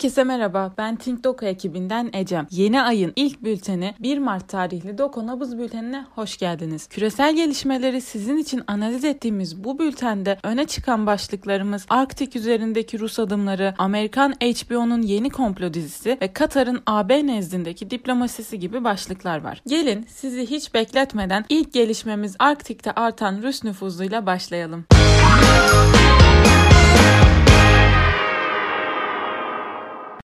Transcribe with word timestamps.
Herkese 0.00 0.24
merhaba, 0.24 0.72
ben 0.78 0.96
Think 0.96 1.24
Doku 1.24 1.46
ekibinden 1.46 2.10
Ecem. 2.12 2.46
Yeni 2.50 2.82
ayın 2.82 3.12
ilk 3.16 3.42
bülteni 3.42 3.94
1 3.98 4.18
Mart 4.18 4.48
tarihli 4.48 4.98
Doku 4.98 5.26
Nabız 5.26 5.58
Bülteni'ne 5.58 6.04
hoş 6.14 6.36
geldiniz. 6.36 6.86
Küresel 6.86 7.36
gelişmeleri 7.36 8.00
sizin 8.00 8.36
için 8.36 8.62
analiz 8.66 9.04
ettiğimiz 9.04 9.64
bu 9.64 9.78
bültende 9.78 10.38
öne 10.42 10.66
çıkan 10.66 11.06
başlıklarımız 11.06 11.86
Arktik 11.88 12.36
üzerindeki 12.36 12.98
Rus 12.98 13.18
adımları, 13.18 13.74
Amerikan 13.78 14.32
HBO'nun 14.32 15.02
yeni 15.02 15.30
komplo 15.30 15.74
dizisi 15.74 16.18
ve 16.22 16.32
Katar'ın 16.32 16.82
AB 16.86 17.26
nezdindeki 17.26 17.90
diplomasisi 17.90 18.58
gibi 18.58 18.84
başlıklar 18.84 19.44
var. 19.44 19.62
Gelin 19.66 20.06
sizi 20.08 20.50
hiç 20.50 20.74
bekletmeden 20.74 21.44
ilk 21.48 21.72
gelişmemiz 21.72 22.36
Arktik'te 22.38 22.92
artan 22.92 23.42
Rus 23.42 23.64
nüfuzuyla 23.64 24.26
başlayalım. 24.26 24.84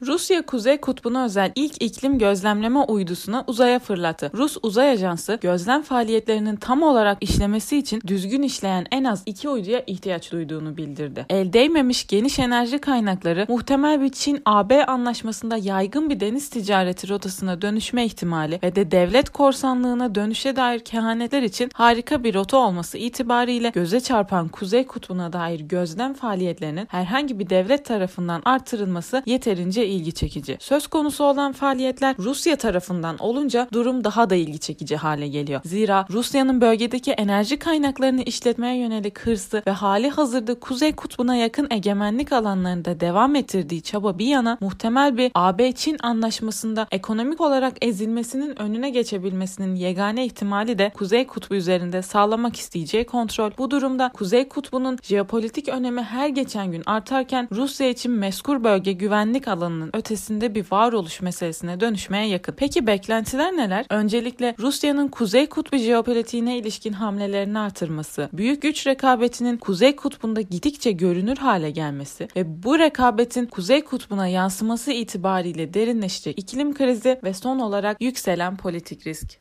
Rusya 0.03 0.43
Kuzey 0.43 0.77
Kutbu'na 0.77 1.25
özel 1.25 1.53
ilk 1.55 1.83
iklim 1.83 2.19
gözlemleme 2.19 2.79
uydusunu 2.79 3.45
uzaya 3.47 3.79
fırlattı. 3.79 4.31
Rus 4.35 4.57
Uzay 4.63 4.91
Ajansı 4.91 5.39
gözlem 5.43 5.83
faaliyetlerinin 5.83 6.57
tam 6.57 6.83
olarak 6.83 7.19
işlemesi 7.21 7.79
için 7.79 8.01
düzgün 8.07 8.43
işleyen 8.43 8.87
en 8.91 9.05
az 9.05 9.23
iki 9.27 9.49
uyduya 9.49 9.83
ihtiyaç 9.87 10.33
duyduğunu 10.33 10.77
bildirdi. 10.77 11.27
El 11.31 11.53
değmemiş 11.53 12.07
geniş 12.07 12.39
enerji 12.39 12.79
kaynakları 12.79 13.47
muhtemel 13.49 14.03
bir 14.03 14.09
Çin-AB 14.09 14.87
anlaşmasında 14.87 15.57
yaygın 15.57 16.11
bir 16.11 16.21
deniz 16.21 16.51
ticareti 16.51 17.09
rotasına 17.09 17.63
dönüşme 17.63 18.05
ihtimali 18.05 18.59
ve 18.63 18.77
de 18.77 18.91
devlet 18.91 19.31
korsanlığına 19.31 20.15
dönüşe 20.15 20.57
dair 20.57 20.79
kehanetler 20.79 21.43
için 21.43 21.71
harika 21.75 22.25
bir 22.25 22.35
rota 22.35 22.57
olması 22.57 22.99
itibariyle 22.99 23.71
göze 23.75 24.01
çarpan 24.01 24.49
Kuzey 24.49 24.87
Kutbu'na 24.87 25.33
dair 25.33 25.61
gözlem 25.61 26.15
faaliyetlerinin 26.15 26.87
herhangi 26.91 27.39
bir 27.39 27.51
devlet 27.51 27.85
tarafından 27.85 28.43
artırılması 28.45 29.23
yeterince 29.27 29.86
ilgi 29.87 30.13
çekici. 30.13 30.57
Söz 30.61 30.87
konusu 30.87 31.25
olan 31.25 31.53
faaliyetler 31.53 32.17
Rusya 32.19 32.57
tarafından 32.57 33.19
olunca 33.19 33.69
durum 33.73 34.05
daha 34.05 34.31
da 34.31 34.35
ilgi 34.35 34.59
çekici 34.59 34.97
hale 34.97 35.29
geliyor. 35.29 35.61
Zira 35.65 36.07
Rusya'nın 36.11 36.61
bölgedeki 36.61 37.13
enerji 37.13 37.59
kaynaklarını 37.59 38.23
işletmeye 38.23 38.79
yönelik 38.79 39.19
hırsı 39.19 39.63
ve 39.67 39.71
hali 39.71 40.11
hazırda 40.11 40.55
Kuzey 40.55 40.93
Kutbu'na 40.93 41.37
yakın 41.37 41.67
egemenlik 41.71 42.33
alanlarında 42.33 43.01
devam 43.01 43.35
ettirdiği 43.37 43.83
çaba 43.83 44.19
bir 44.19 44.27
yana 44.27 44.59
muhtemel 44.61 45.17
bir 45.17 45.31
AB-Çin 45.35 45.97
anlaşmasında 46.03 46.87
ekonomik 46.91 47.41
olarak 47.41 47.75
ezilmesinin 47.81 48.63
önüne 48.63 48.91
geçebilmesinin 48.91 49.75
yegane 49.75 50.27
ihtimali 50.27 50.79
de 50.79 50.93
Kuzey 50.95 51.27
Kutbu 51.27 51.55
üzerinde 51.55 52.03
sağlamak 52.03 52.57
isteyeceği 52.57 53.05
kontrol. 53.05 53.51
Bu 53.59 53.71
durumda 53.71 54.11
Kuzey 54.15 54.49
Kutbu'nun 54.49 54.99
jeopolitik 55.03 55.69
önemi 55.69 56.03
her 56.03 56.29
geçen 56.29 56.73
gün 56.73 56.83
artarken 56.87 57.49
Rusya 57.53 57.89
için 57.89 58.13
meskur 58.13 58.65
bölge 58.65 58.93
güvenlik 58.93 59.49
alanının 59.49 59.76
olmanın 59.77 59.91
ötesinde 59.95 60.55
bir 60.55 60.67
varoluş 60.71 61.21
meselesine 61.21 61.81
dönüşmeye 61.81 62.29
yakın. 62.29 62.55
Peki 62.57 62.87
beklentiler 62.87 63.57
neler? 63.57 63.87
Öncelikle 63.91 64.55
Rusya'nın 64.59 65.09
Kuzey 65.09 65.47
Kutbu 65.47 65.77
jeopolitiğine 65.77 66.59
ilişkin 66.59 66.93
hamlelerini 66.93 67.59
artırması, 67.59 68.29
büyük 68.33 68.63
güç 68.63 68.87
rekabetinin 68.87 69.57
Kuzey 69.57 69.97
Kutbu'nda 69.97 70.41
gidikçe 70.41 70.93
görünür 70.93 71.37
hale 71.37 71.71
gelmesi 71.71 72.29
ve 72.37 72.63
bu 72.63 72.79
rekabetin 72.79 73.47
Kuzey 73.47 73.85
Kutbu'na 73.85 74.27
yansıması 74.27 74.93
itibariyle 74.93 75.75
derinleşecek 75.75 76.39
iklim 76.39 76.75
krizi 76.75 77.21
ve 77.25 77.35
son 77.35 77.59
olarak 77.59 77.97
yükselen 78.01 78.57
politik 78.57 79.07
risk. 79.07 79.39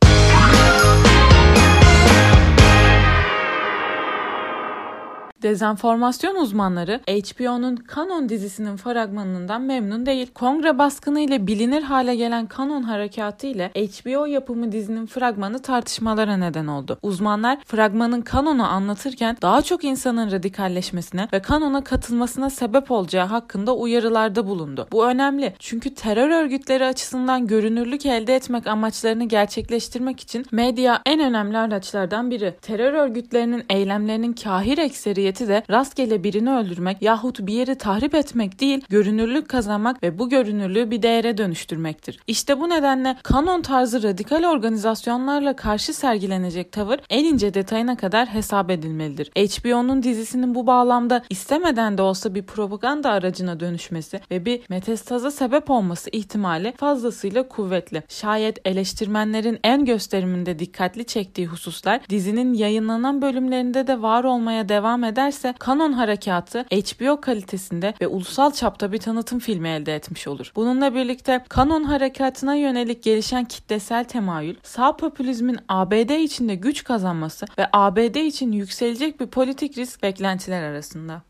Dezenformasyon 5.41 6.36
uzmanları 6.36 7.00
HBO'nun 7.08 7.80
Canon 7.95 8.30
dizisinin 8.30 8.78
fragmanından 8.78 9.62
memnun 9.62 10.06
değil. 10.06 10.31
Kongre 10.34 10.78
baskını 10.78 11.19
ile 11.19 11.47
bilinir 11.47 11.81
hale 11.81 12.16
gelen 12.16 12.47
Canon 12.57 12.84
harekatı 12.84 13.47
ile 13.47 13.72
HBO 13.75 14.25
yapımı 14.25 14.72
dizinin 14.72 15.06
fragmanı 15.06 15.62
tartışmalara 15.62 16.38
neden 16.38 16.68
oldu. 16.68 16.97
Uzmanlar 17.01 17.57
fragmanın 17.66 18.24
Canon'u 18.34 18.63
anlatırken 18.63 19.38
daha 19.41 19.62
çok 19.62 19.84
insanın 19.84 20.31
radikalleşmesine 20.31 21.28
ve 21.34 21.41
Canon'a 21.50 21.84
katılmasına 21.84 22.50
sebep 22.50 22.91
olacağı 22.91 23.25
hakkında 23.25 23.75
uyarılarda 23.75 24.47
bulundu. 24.47 24.88
Bu 24.91 25.06
önemli 25.06 25.53
çünkü 25.59 25.94
terör 25.94 26.29
örgütleri 26.29 26.85
açısından 26.85 27.47
görünürlük 27.47 28.06
elde 28.06 28.35
etmek 28.35 28.68
amaçlarını 28.68 29.24
gerçekleştirmek 29.24 30.19
için 30.19 30.45
medya 30.51 31.01
en 31.06 31.19
önemli 31.19 31.57
araçlardan 31.57 32.31
biri. 32.31 32.56
Terör 32.62 32.94
örgütlerinin 32.94 33.66
eylemlerinin 33.69 34.34
kahir 34.34 34.78
ekseriyeti 34.78 35.25
niyeti 35.25 35.47
de 35.47 35.63
rastgele 35.69 36.24
birini 36.24 36.52
öldürmek 36.52 37.02
yahut 37.02 37.40
bir 37.40 37.53
yeri 37.53 37.75
tahrip 37.75 38.16
etmek 38.16 38.59
değil, 38.59 38.81
görünürlük 38.90 39.50
kazanmak 39.50 40.03
ve 40.03 40.19
bu 40.19 40.30
görünürlüğü 40.30 40.91
bir 40.91 41.02
değere 41.02 41.38
dönüştürmektir. 41.38 42.19
İşte 42.28 42.59
bu 42.59 42.69
nedenle 42.69 43.18
kanon 43.24 43.62
tarzı 43.62 44.03
radikal 44.03 44.44
organizasyonlarla 44.44 45.56
karşı 45.56 45.94
sergilenecek 45.94 46.72
tavır 46.72 47.00
en 47.09 47.24
ince 47.24 47.53
detayına 47.53 47.97
kadar 47.97 48.28
hesap 48.28 48.72
edilmelidir. 48.72 49.31
HBO'nun 49.36 50.03
dizisinin 50.03 50.56
bu 50.56 50.68
bağlamda 50.68 51.24
istemeden 51.30 51.97
de 51.97 52.02
olsa 52.02 52.36
bir 52.36 52.44
propaganda 52.44 53.09
aracına 53.09 53.59
dönüşmesi 53.59 54.22
ve 54.31 54.46
bir 54.46 54.62
metastaza 54.69 55.31
sebep 55.31 55.69
olması 55.69 56.09
ihtimali 56.09 56.74
fazlasıyla 56.78 57.47
kuvvetli. 57.47 58.03
Şayet 58.09 58.68
eleştirmenlerin 58.68 59.59
en 59.63 59.86
gösteriminde 59.86 60.59
dikkatli 60.59 61.06
çektiği 61.06 61.47
hususlar 61.47 62.02
dizinin 62.09 62.53
yayınlanan 62.53 63.22
bölümlerinde 63.22 63.88
de 63.88 64.02
var 64.02 64.24
olmaya 64.24 64.69
devam 64.69 65.03
eder 65.03 65.15
ederse 65.16 65.53
Canon 65.66 65.94
harekatı 65.94 66.66
HBO 66.72 67.22
kalitesinde 67.22 67.94
ve 68.02 68.08
ulusal 68.08 68.52
çapta 68.52 68.92
bir 68.92 68.98
tanıtım 68.98 69.40
filmi 69.40 69.70
elde 69.70 69.96
etmiş 69.96 70.28
olur. 70.28 70.52
Bununla 70.56 70.96
birlikte 70.96 71.44
Canon 71.56 71.84
harekatına 71.84 72.56
yönelik 72.56 73.03
gelişen 73.03 73.46
kitlesel 73.46 74.04
temayül, 74.04 74.56
sağ 74.64 74.98
popülizmin 74.98 75.58
ABD 75.70 76.09
içinde 76.09 76.56
güç 76.56 76.84
kazanması 76.84 77.46
ve 77.58 77.68
ABD 77.74 78.16
için 78.16 78.52
yükselecek 78.52 79.20
bir 79.20 79.28
politik 79.28 79.78
risk 79.78 80.04
beklentiler 80.04 80.64
arasında. 80.64 81.22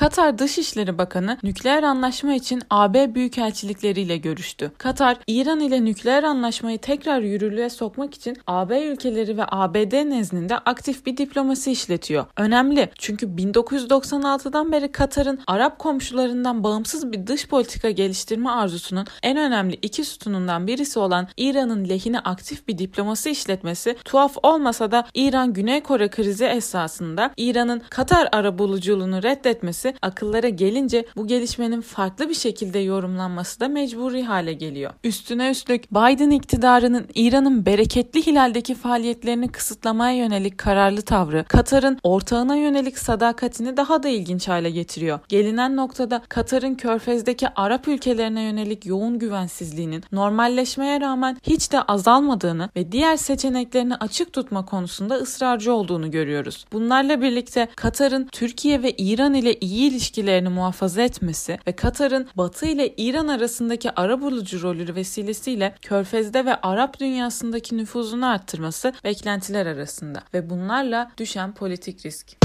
Katar 0.00 0.38
Dışişleri 0.38 0.98
Bakanı 0.98 1.38
nükleer 1.42 1.82
anlaşma 1.82 2.34
için 2.34 2.62
AB 2.70 3.14
büyükelçilikleriyle 3.14 4.16
görüştü. 4.16 4.72
Katar, 4.78 5.16
İran 5.26 5.60
ile 5.60 5.84
nükleer 5.84 6.22
anlaşmayı 6.22 6.78
tekrar 6.78 7.20
yürürlüğe 7.20 7.70
sokmak 7.70 8.14
için 8.14 8.36
AB 8.46 8.84
ülkeleri 8.84 9.36
ve 9.36 9.42
ABD 9.48 10.10
nezdinde 10.10 10.58
aktif 10.58 11.06
bir 11.06 11.16
diplomasi 11.16 11.72
işletiyor. 11.72 12.26
Önemli 12.36 12.90
çünkü 12.98 13.26
1996'dan 13.26 14.72
beri 14.72 14.92
Katar'ın 14.92 15.38
Arap 15.46 15.78
komşularından 15.78 16.64
bağımsız 16.64 17.12
bir 17.12 17.26
dış 17.26 17.48
politika 17.48 17.90
geliştirme 17.90 18.50
arzusunun 18.50 19.06
en 19.22 19.36
önemli 19.36 19.78
iki 19.82 20.04
sütunundan 20.04 20.66
birisi 20.66 20.98
olan 20.98 21.28
İran'ın 21.36 21.88
lehine 21.88 22.18
aktif 22.18 22.68
bir 22.68 22.78
diplomasi 22.78 23.30
işletmesi 23.30 23.96
tuhaf 24.04 24.36
olmasa 24.42 24.90
da 24.90 25.06
İran 25.14 25.52
Güney 25.52 25.80
Kore 25.80 26.08
krizi 26.08 26.44
esasında 26.44 27.30
İran'ın 27.36 27.82
Katar 27.90 28.28
arabuluculuğunu 28.32 29.22
reddetmesi 29.22 29.89
akıllara 30.02 30.48
gelince 30.48 31.06
bu 31.16 31.26
gelişmenin 31.26 31.80
farklı 31.80 32.28
bir 32.28 32.34
şekilde 32.34 32.78
yorumlanması 32.78 33.60
da 33.60 33.68
mecburi 33.68 34.22
hale 34.22 34.52
geliyor. 34.52 34.92
Üstüne 35.04 35.50
üstlük 35.50 35.90
Biden 35.90 36.30
iktidarının 36.30 37.06
İran'ın 37.14 37.66
bereketli 37.66 38.26
hilaldeki 38.26 38.74
faaliyetlerini 38.74 39.48
kısıtlamaya 39.48 40.16
yönelik 40.16 40.58
kararlı 40.58 41.02
tavrı, 41.02 41.44
Katar'ın 41.48 41.98
ortağına 42.02 42.56
yönelik 42.56 42.98
sadakatini 42.98 43.76
daha 43.76 44.02
da 44.02 44.08
ilginç 44.08 44.48
hale 44.48 44.70
getiriyor. 44.70 45.20
Gelinen 45.28 45.76
noktada 45.76 46.22
Katar'ın 46.28 46.74
körfezdeki 46.74 47.48
Arap 47.56 47.88
ülkelerine 47.88 48.42
yönelik 48.42 48.86
yoğun 48.86 49.18
güvensizliğinin 49.18 50.04
normalleşmeye 50.12 51.00
rağmen 51.00 51.36
hiç 51.42 51.72
de 51.72 51.82
azalmadığını 51.82 52.70
ve 52.76 52.92
diğer 52.92 53.16
seçeneklerini 53.16 53.96
açık 53.96 54.32
tutma 54.32 54.64
konusunda 54.64 55.14
ısrarcı 55.14 55.72
olduğunu 55.72 56.10
görüyoruz. 56.10 56.66
Bunlarla 56.72 57.22
birlikte 57.22 57.68
Katar'ın 57.76 58.28
Türkiye 58.32 58.82
ve 58.82 58.90
İran 58.90 59.34
ile 59.34 59.54
iyi 59.54 59.79
iyi 59.80 59.90
ilişkilerini 59.90 60.48
muhafaza 60.48 61.02
etmesi 61.02 61.58
ve 61.66 61.72
Katar'ın 61.72 62.28
Batı 62.36 62.66
ile 62.66 62.94
İran 62.96 63.28
arasındaki 63.28 63.90
ara 64.00 64.20
bulucu 64.20 64.62
rolü 64.62 64.94
vesilesiyle 64.94 65.74
Körfez'de 65.82 66.44
ve 66.44 66.60
Arap 66.60 67.00
dünyasındaki 67.00 67.76
nüfuzunu 67.76 68.26
arttırması 68.26 68.92
beklentiler 69.04 69.66
arasında 69.66 70.22
ve 70.34 70.50
bunlarla 70.50 71.10
düşen 71.18 71.54
politik 71.54 72.06
risk. 72.06 72.36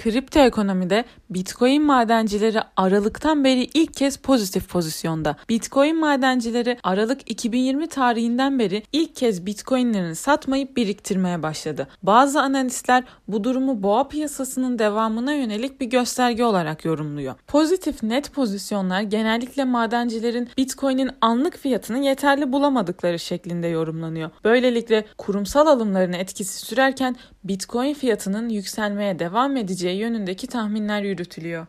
Kripto 0.00 0.40
ekonomide 0.40 1.04
Bitcoin 1.30 1.82
madencileri 1.82 2.58
Aralık'tan 2.76 3.44
beri 3.44 3.68
ilk 3.74 3.94
kez 3.94 4.16
pozitif 4.16 4.68
pozisyonda. 4.68 5.36
Bitcoin 5.48 6.00
madencileri 6.00 6.78
Aralık 6.82 7.30
2020 7.30 7.86
tarihinden 7.88 8.58
beri 8.58 8.82
ilk 8.92 9.16
kez 9.16 9.46
Bitcoin'lerini 9.46 10.14
satmayıp 10.14 10.76
biriktirmeye 10.76 11.42
başladı. 11.42 11.88
Bazı 12.02 12.40
analistler 12.40 13.04
bu 13.28 13.44
durumu 13.44 13.82
boğa 13.82 14.08
piyasasının 14.08 14.78
devamına 14.78 15.32
yönelik 15.32 15.80
bir 15.80 15.86
gösterge 15.86 16.44
olarak 16.44 16.84
yorumluyor. 16.84 17.34
Pozitif 17.46 18.02
net 18.02 18.32
pozisyonlar 18.32 19.00
genellikle 19.00 19.64
madencilerin 19.64 20.48
Bitcoin'in 20.58 21.10
anlık 21.20 21.56
fiyatını 21.58 21.98
yeterli 22.04 22.52
bulamadıkları 22.52 23.18
şeklinde 23.18 23.66
yorumlanıyor. 23.66 24.30
Böylelikle 24.44 25.04
kurumsal 25.18 25.66
alımların 25.66 26.12
etkisi 26.12 26.66
sürerken 26.66 27.16
Bitcoin 27.44 27.94
fiyatının 27.94 28.48
yükselmeye 28.48 29.18
devam 29.18 29.56
edeceği 29.56 29.89
yönündeki 29.92 30.46
tahminler 30.46 31.02
yürütülüyor. 31.02 31.66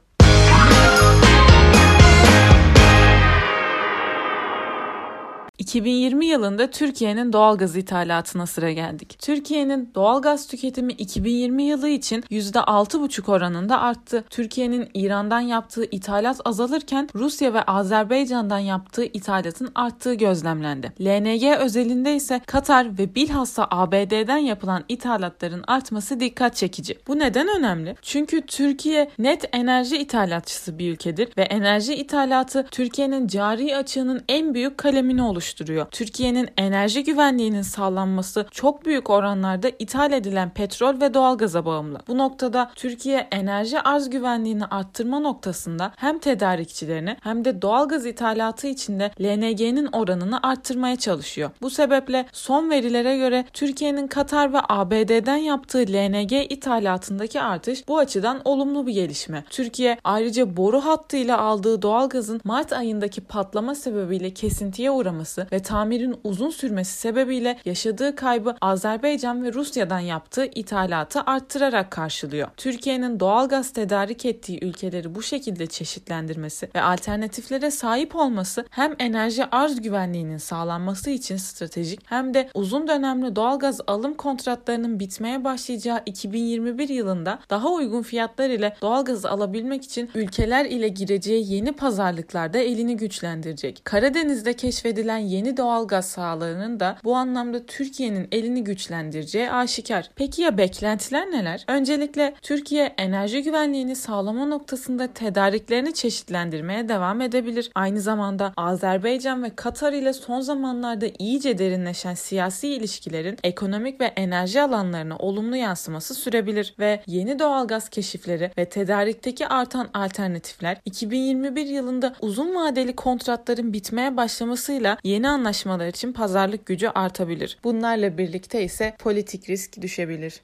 2020 5.62 6.26
yılında 6.26 6.70
Türkiye'nin 6.70 7.34
doğal 7.34 7.58
gaz 7.58 7.76
ithalatına 7.76 8.46
sıra 8.46 8.72
geldik. 8.72 9.16
Türkiye'nin 9.20 9.92
doğal 9.96 10.22
gaz 10.22 10.48
tüketimi 10.48 10.94
2020 10.94 11.64
yılı 11.64 11.90
için 11.90 12.22
%6,5 12.22 13.32
oranında 13.32 13.82
arttı. 13.82 14.24
Türkiye'nin 14.30 14.90
İran'dan 14.94 15.40
yaptığı 15.40 15.86
ithalat 15.86 16.42
azalırken 16.46 17.10
Rusya 17.16 17.54
ve 17.54 17.62
Azerbaycan'dan 17.62 18.60
yaptığı 18.60 19.04
ithalatın 19.04 19.72
arttığı 19.76 20.14
gözlemlendi. 20.14 20.94
LNG 21.02 21.60
özelinde 21.60 22.16
ise 22.16 22.42
Katar 22.46 22.98
ve 22.98 23.16
bilhassa 23.16 23.68
ABD'den 23.72 24.38
yapılan 24.38 24.84
ithalatların 24.90 25.64
artması 25.68 26.20
dikkat 26.20 26.56
çekici. 26.56 26.98
Bu 27.08 27.20
neden 27.20 27.48
önemli? 27.60 27.96
Çünkü 28.02 28.42
Türkiye 28.42 29.12
net 29.20 29.50
enerji 29.54 29.98
ithalatçısı 29.98 30.80
bir 30.80 30.92
ülkedir 30.92 31.30
ve 31.38 31.42
enerji 31.42 31.96
ithalatı 31.96 32.68
Türkiye'nin 32.72 33.28
cari 33.28 33.78
açığının 33.78 34.24
en 34.28 34.54
büyük 34.54 34.78
kalemini 34.78 35.24
oluşturuyor 35.24 35.51
oluşturuyor. 35.52 35.86
Türkiye'nin 35.92 36.50
enerji 36.58 37.04
güvenliğinin 37.04 37.62
sağlanması 37.62 38.46
çok 38.52 38.86
büyük 38.86 39.10
oranlarda 39.10 39.72
ithal 39.80 40.12
edilen 40.12 40.50
petrol 40.50 41.02
ve 41.02 41.14
doğalgaza 41.14 41.66
bağımlı. 41.66 42.00
Bu 42.08 42.18
noktada 42.18 42.72
Türkiye 42.76 43.28
enerji 43.32 43.82
arz 43.82 44.10
güvenliğini 44.10 44.66
arttırma 44.66 45.20
noktasında 45.20 45.92
hem 45.98 46.20
tedarikçilerini 46.20 47.18
hem 47.22 47.46
de 47.46 47.62
doğalgaz 47.62 48.06
ithalatı 48.06 48.68
içinde 48.68 49.12
LNG'nin 49.22 49.90
oranını 49.92 50.40
arttırmaya 50.44 50.96
çalışıyor. 50.96 51.50
Bu 51.62 51.70
sebeple 51.70 52.26
son 52.32 52.70
verilere 52.70 53.18
göre 53.18 53.46
Türkiye'nin 53.54 54.08
Katar 54.08 54.54
ve 54.54 54.58
ABD'den 54.70 55.38
yaptığı 55.38 55.80
LNG 55.80 56.32
ithalatındaki 56.32 57.42
artış 57.42 57.88
bu 57.88 57.98
açıdan 57.98 58.42
olumlu 58.46 58.88
bir 58.88 58.94
gelişme. 58.94 59.44
Türkiye 59.50 59.98
ayrıca 60.04 60.58
boru 60.58 60.82
hattıyla 60.82 61.38
aldığı 61.38 61.82
doğalgazın 61.82 62.42
Mart 62.44 62.74
ayındaki 62.74 63.22
patlama 63.22 63.76
sebebiyle 63.76 64.34
kesintiye 64.34 64.92
uğraması 64.92 65.41
olması 65.42 65.52
ve 65.52 65.60
tamirin 65.60 66.16
uzun 66.24 66.50
sürmesi 66.50 66.98
sebebiyle 66.98 67.58
yaşadığı 67.66 68.16
kaybı 68.16 68.56
Azerbaycan 68.62 69.44
ve 69.44 69.54
Rusya'dan 69.54 70.00
yaptığı 70.00 70.46
ithalatı 70.46 71.22
arttırarak 71.22 71.92
karşılıyor. 71.92 72.48
Türkiye'nin 72.58 73.20
doğal 73.20 73.50
gaz 73.50 73.72
tedarik 73.72 74.26
ettiği 74.26 74.66
ülkeleri 74.66 75.16
bu 75.16 75.24
şekilde 75.24 75.68
çeşitlendirmesi 75.68 76.70
ve 76.76 76.82
alternatiflere 76.82 77.72
sahip 77.72 78.16
olması 78.16 78.66
hem 78.70 78.96
enerji 79.00 79.46
arz 79.46 79.82
güvenliğinin 79.82 80.38
sağlanması 80.38 81.10
için 81.10 81.38
stratejik 81.38 82.00
hem 82.06 82.34
de 82.34 82.50
uzun 82.54 82.88
dönemli 82.88 83.36
doğal 83.36 83.60
gaz 83.60 83.82
alım 83.88 84.14
kontratlarının 84.14 85.00
bitmeye 85.00 85.44
başlayacağı 85.44 86.02
2021 86.06 86.90
yılında 86.90 87.40
daha 87.50 87.70
uygun 87.70 88.02
fiyatlar 88.02 88.50
ile 88.50 88.76
doğal 88.82 89.06
gazı 89.06 89.30
alabilmek 89.30 89.84
için 89.84 90.10
ülkeler 90.16 90.66
ile 90.66 90.88
gireceği 90.88 91.54
yeni 91.54 91.72
pazarlıklarda 91.72 92.58
elini 92.58 92.98
güçlendirecek. 92.98 93.82
Karadeniz'de 93.84 94.54
keşfedilen 94.54 95.31
yeni 95.32 95.58
doğal 95.58 95.88
gaz 95.88 96.06
sahalarının 96.06 96.80
da 96.80 96.98
bu 97.04 97.16
anlamda 97.16 97.66
Türkiye'nin 97.66 98.28
elini 98.32 98.64
güçlendireceği 98.64 99.52
aşikar. 99.52 100.10
Peki 100.16 100.42
ya 100.42 100.58
beklentiler 100.58 101.32
neler? 101.32 101.66
Öncelikle 101.68 102.34
Türkiye 102.42 102.94
enerji 102.98 103.44
güvenliğini 103.44 103.96
sağlama 103.96 104.46
noktasında 104.46 105.08
tedariklerini 105.08 105.94
çeşitlendirmeye 105.94 106.90
devam 106.90 107.22
edebilir. 107.22 107.72
Aynı 107.76 108.02
zamanda 108.02 108.54
Azerbaycan 108.58 109.44
ve 109.44 109.50
Katar 109.56 109.94
ile 109.94 110.14
son 110.14 110.42
zamanlarda 110.42 111.06
iyice 111.20 111.58
derinleşen 111.58 112.14
siyasi 112.14 112.68
ilişkilerin 112.68 113.38
ekonomik 113.44 114.02
ve 114.02 114.06
enerji 114.06 114.62
alanlarına 114.62 115.18
olumlu 115.18 115.56
yansıması 115.56 116.16
sürebilir 116.16 116.76
ve 116.80 117.04
yeni 117.08 117.40
doğal 117.40 117.68
gaz 117.68 117.90
keşifleri 117.90 118.52
ve 118.58 118.66
tedarikteki 118.66 119.48
artan 119.48 119.90
alternatifler 119.94 120.78
2021 120.86 121.66
yılında 121.66 122.14
uzun 122.22 122.56
vadeli 122.56 122.96
kontratların 122.96 123.74
bitmeye 123.74 124.18
başlamasıyla 124.18 124.98
yeni 125.12 125.30
anlaşmalar 125.30 125.88
için 125.88 126.14
pazarlık 126.14 126.66
gücü 126.66 126.88
artabilir. 126.88 127.58
Bunlarla 127.64 128.18
birlikte 128.18 128.64
ise 128.64 128.96
politik 129.00 129.50
risk 129.50 129.82
düşebilir. 129.82 130.42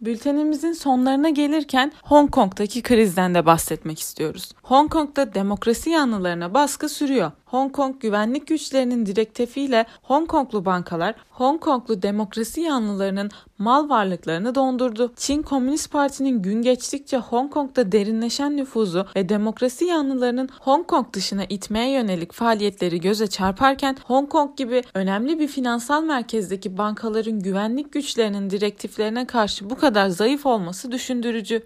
Bültenimizin 0.00 0.72
sonlarına 0.72 1.28
gelirken 1.28 1.92
Hong 2.02 2.30
Kong'daki 2.30 2.82
krizden 2.82 3.34
de 3.34 3.46
bahsetmek 3.46 4.00
istiyoruz. 4.00 4.52
Hong 4.62 4.92
Kong'da 4.92 5.34
demokrasi 5.34 5.90
yanlılarına 5.90 6.54
baskı 6.54 6.88
sürüyor. 6.88 7.32
Hong 7.50 7.72
Kong 7.72 8.00
güvenlik 8.00 8.46
güçlerinin 8.46 9.06
direktifiyle 9.06 9.86
Hong 10.02 10.28
Konglu 10.28 10.64
bankalar 10.64 11.14
Hong 11.30 11.60
Konglu 11.60 12.02
demokrasi 12.02 12.60
yanlılarının 12.60 13.30
mal 13.58 13.88
varlıklarını 13.88 14.54
dondurdu. 14.54 15.12
Çin 15.16 15.42
Komünist 15.42 15.92
Parti'nin 15.92 16.42
gün 16.42 16.62
geçtikçe 16.62 17.16
Hong 17.16 17.52
Kong'da 17.52 17.92
derinleşen 17.92 18.56
nüfuzu 18.56 19.06
ve 19.16 19.28
demokrasi 19.28 19.84
yanlılarının 19.84 20.48
Hong 20.60 20.86
Kong 20.86 21.12
dışına 21.12 21.44
itmeye 21.44 21.90
yönelik 21.90 22.32
faaliyetleri 22.32 23.00
göze 23.00 23.26
çarparken 23.26 23.96
Hong 24.04 24.28
Kong 24.28 24.56
gibi 24.56 24.82
önemli 24.94 25.38
bir 25.38 25.48
finansal 25.48 26.02
merkezdeki 26.02 26.78
bankaların 26.78 27.40
güvenlik 27.40 27.92
güçlerinin 27.92 28.50
direktiflerine 28.50 29.26
karşı 29.26 29.70
bu 29.70 29.76
kadar 29.76 30.08
zayıf 30.08 30.46
olması 30.46 30.92
düşündürücü. 30.92 31.62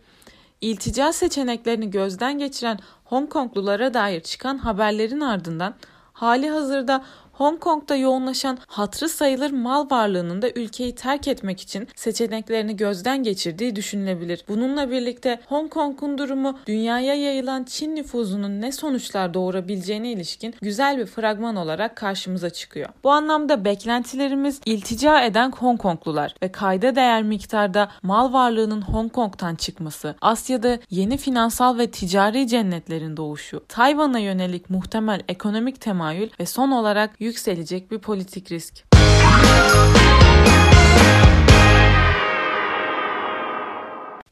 İltica 0.61 1.13
seçeneklerini 1.13 1.91
gözden 1.91 2.39
geçiren 2.39 2.79
Hong 3.15 3.31
Konglulara 3.31 3.95
dair 3.95 4.21
çıkan 4.21 4.59
haberlerin 4.59 5.21
ardından 5.21 5.75
hali 6.13 6.51
hazırda 6.51 7.05
Hong 7.35 7.61
Kong'da 7.61 7.97
yoğunlaşan 7.97 8.59
hatrı 8.67 9.09
sayılır 9.09 9.51
mal 9.51 9.91
varlığının 9.91 10.43
da 10.43 10.51
ülkeyi 10.55 10.95
terk 10.95 11.29
etmek 11.29 11.61
için 11.61 11.89
seçeneklerini 11.97 12.77
gözden 12.77 13.23
geçirdiği 13.23 13.77
düşünülebilir. 13.77 14.45
Bununla 14.49 14.91
birlikte 14.91 15.41
Hong 15.47 15.71
Kong'un 15.71 16.19
durumu 16.19 16.59
dünyaya 16.67 17.15
yayılan 17.15 17.65
Çin 17.65 17.97
nüfuzunun 17.97 18.61
ne 18.61 18.73
sonuçlar 18.73 19.35
doğurabileceğine 19.35 20.13
ilişkin 20.13 20.55
güzel 20.63 20.99
bir 20.99 21.07
fragman 21.07 21.57
olarak 21.57 21.97
karşımıza 21.97 22.51
çıkıyor. 22.51 22.89
Bu 23.05 23.11
anlamda 23.11 23.65
beklentilerimiz 23.65 24.61
iltica 24.67 25.21
eden 25.21 25.53
Hong 25.53 25.81
Konglular 25.81 26.35
ve 26.43 26.53
kayda 26.53 26.97
değer 26.97 27.23
miktarda 27.23 27.91
mal 28.03 28.33
varlığının 28.33 28.83
Hong 28.83 29.13
Kong'tan 29.13 29.55
çıkması, 29.55 30.15
Asya'da 30.21 30.79
yeni 30.91 31.17
finansal 31.17 31.79
ve 31.79 31.91
ticari 31.91 32.49
cennetlerin 32.49 33.17
doğuşu, 33.17 33.65
Tayvan'a 33.69 34.19
yönelik 34.19 34.71
muhtemel 34.71 35.21
ekonomik 35.29 35.81
temayül 35.81 36.31
ve 36.41 36.47
son 36.47 36.71
olarak 36.71 37.21
yükselecek 37.25 37.91
bir 37.91 37.99
politik 37.99 38.53
risk. 38.53 38.85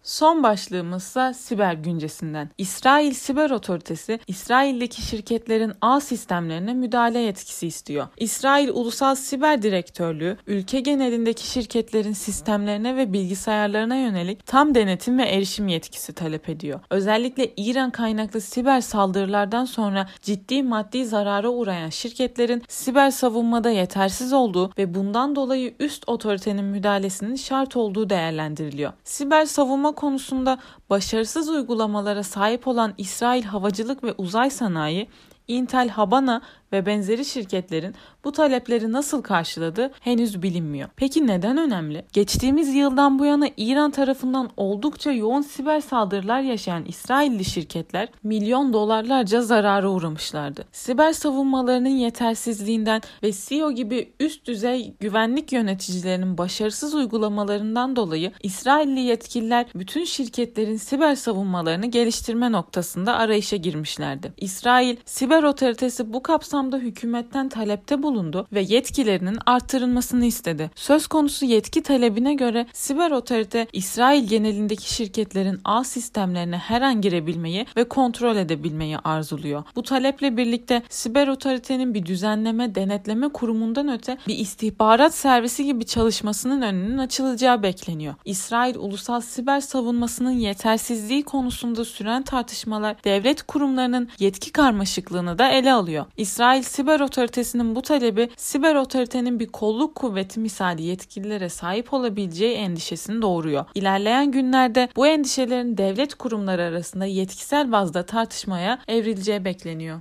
Son 0.03 0.43
başlığımızsa 0.43 1.35
siber 1.35 1.75
güncesinden. 1.75 2.51
İsrail 2.59 3.13
Siber 3.13 3.51
Otoritesi, 3.51 4.21
İsrail'deki 4.27 5.03
şirketlerin 5.03 5.73
ağ 5.81 6.01
sistemlerine 6.01 6.75
müdahale 6.75 7.19
yetkisi 7.19 7.67
istiyor. 7.67 8.07
İsrail 8.17 8.69
Ulusal 8.69 9.15
Siber 9.15 9.63
Direktörlüğü, 9.63 10.37
ülke 10.47 10.81
genelindeki 10.81 11.47
şirketlerin 11.47 12.13
sistemlerine 12.13 12.97
ve 12.97 13.13
bilgisayarlarına 13.13 13.97
yönelik 13.97 14.47
tam 14.47 14.75
denetim 14.75 15.19
ve 15.19 15.23
erişim 15.23 15.69
yetkisi 15.69 16.13
talep 16.13 16.49
ediyor. 16.49 16.81
Özellikle 16.91 17.53
İran 17.57 17.91
kaynaklı 17.91 18.41
siber 18.41 18.81
saldırılardan 18.81 19.65
sonra 19.65 20.09
ciddi 20.23 20.63
maddi 20.63 21.07
zarara 21.07 21.49
uğrayan 21.49 21.89
şirketlerin 21.89 22.63
siber 22.69 23.11
savunmada 23.11 23.71
yetersiz 23.71 24.33
olduğu 24.33 24.71
ve 24.79 24.95
bundan 24.95 25.37
dolayı 25.37 25.75
üst 25.79 26.09
otoritenin 26.09 26.65
müdahalesinin 26.65 27.37
şart 27.37 27.77
olduğu 27.77 28.11
değerlendiriliyor. 28.11 28.93
Siber 29.05 29.45
savunma 29.45 29.92
konusunda 29.93 30.59
başarısız 30.91 31.49
uygulamalara 31.49 32.23
sahip 32.23 32.69
olan 32.69 32.95
İsrail 32.99 33.45
Havacılık 33.45 34.05
ve 34.05 34.15
Uzay 34.19 34.51
Sanayi, 34.51 35.09
Intel 35.49 35.89
Habana 35.89 36.43
ve 36.73 36.87
benzeri 36.87 37.25
şirketlerin 37.25 37.95
bu 38.25 38.33
talepleri 38.33 38.93
nasıl 38.93 39.23
karşıladığı 39.23 39.91
henüz 40.01 40.43
bilinmiyor. 40.43 40.89
Peki 40.97 41.27
neden 41.27 41.57
önemli? 41.57 42.05
Geçtiğimiz 42.13 42.75
yıldan 42.75 43.19
bu 43.19 43.25
yana 43.25 43.49
İran 43.57 43.91
tarafından 43.91 44.51
oldukça 44.57 45.13
yoğun 45.13 45.43
siber 45.43 45.81
saldırılar 45.81 46.41
yaşayan 46.41 46.85
İsrailli 46.85 47.45
şirketler 47.45 48.09
milyon 48.23 48.73
dolarlarca 48.73 49.43
zarara 49.43 49.91
uğramışlardı. 49.91 50.65
Siber 50.73 51.13
savunmalarının 51.13 51.89
yetersizliğinden 51.89 53.01
ve 53.23 53.33
CEO 53.33 53.73
gibi 53.73 54.13
üst 54.21 54.47
düzey 54.47 54.95
güvenlik 55.01 55.53
yöneticilerinin 55.53 56.39
başarısız 56.39 56.95
uygulamalarından 56.95 57.97
dolayı 57.97 58.33
İsrailli 58.43 59.01
yetkililer 59.01 59.67
bütün 59.75 60.05
şirketlerin 60.05 60.77
siber 60.77 61.15
savunmalarını 61.15 61.87
geliştirme 61.87 62.53
noktasında 62.53 63.15
arayışa 63.15 63.57
girmişlerdi. 63.57 64.33
İsrail 64.37 64.97
Siber 65.05 65.43
Otoritesi 65.43 66.13
bu 66.13 66.23
kapsamda 66.23 66.62
hükümetten 66.71 67.49
talepte 67.49 68.03
bulundu 68.03 68.47
ve 68.53 68.61
yetkilerinin 68.61 69.39
artırılmasını 69.47 70.25
istedi. 70.25 70.71
Söz 70.75 71.07
konusu 71.07 71.45
yetki 71.45 71.83
talebine 71.83 72.35
göre 72.35 72.67
Siber 72.73 73.11
Otorite 73.11 73.67
İsrail 73.73 74.29
genelindeki 74.29 74.95
şirketlerin 74.95 75.61
ağ 75.65 75.85
sistemlerine 75.85 76.57
her 76.57 76.83
an 76.83 77.01
girebilmeyi 77.01 77.67
ve 77.77 77.85
kontrol 77.85 78.37
edebilmeyi 78.37 78.99
arzuluyor. 78.99 79.65
Bu 79.77 79.83
taleple 79.83 80.37
birlikte 80.37 80.83
Siber 80.89 81.29
Otoritenin 81.29 81.95
bir 81.95 82.07
düzenleme, 82.07 82.75
denetleme 82.75 83.29
kurumundan 83.29 83.89
öte 83.89 84.19
bir 84.29 84.39
istihbarat 84.39 85.15
servisi 85.15 85.65
gibi 85.65 85.87
çalışmasının 85.87 86.63
önünün 86.63 86.99
açılacağı 86.99 87.63
bekleniyor. 87.63 88.15
İsrail 88.25 88.77
ulusal 88.77 89.21
siber 89.21 89.61
savunmasının 89.61 90.31
yetersizliği 90.31 91.23
konusunda 91.23 91.85
süren 91.85 92.23
tartışmalar 92.23 92.97
devlet 93.05 93.43
kurumlarının 93.43 94.09
yetki 94.19 94.53
karmaşıklığını 94.53 95.39
da 95.39 95.49
ele 95.49 95.73
alıyor. 95.73 96.07
İsrail 96.53 96.63
Siber 96.63 97.01
Otoritesi'nin 97.01 97.75
bu 97.75 97.83
talebi 97.83 98.29
siber 98.37 98.75
otoritenin 98.75 99.41
bir 99.41 99.47
kolluk 99.47 99.95
kuvveti 99.95 100.41
misali 100.41 100.83
yetkililere 100.83 101.49
sahip 101.49 101.95
olabileceği 101.95 102.55
endişesini 102.55 103.23
doğuruyor. 103.23 103.65
İlerleyen 103.75 104.31
günlerde 104.31 104.89
bu 104.97 105.07
endişelerin 105.07 105.77
devlet 105.77 106.15
kurumları 106.15 106.63
arasında 106.63 107.05
yetkisel 107.05 107.73
bazda 107.73 108.07
tartışmaya 108.07 108.79
evrileceği 108.89 109.45
bekleniyor. 109.45 110.01